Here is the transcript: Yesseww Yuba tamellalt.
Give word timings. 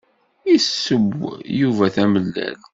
Yesseww 0.49 1.19
Yuba 1.59 1.85
tamellalt. 1.95 2.63